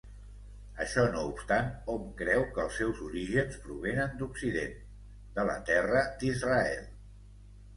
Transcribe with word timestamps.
Això 0.83 1.01
no 1.15 1.25
obstant, 1.31 1.67
hom 1.95 2.07
creu 2.21 2.45
que 2.55 2.63
els 2.63 2.79
seus 2.81 3.03
orígens 3.09 3.59
provenen 3.67 4.17
d'Occident, 4.23 4.75
de 5.37 5.47
la 5.51 5.59
terra 5.69 6.03
d'Israel. 6.25 6.83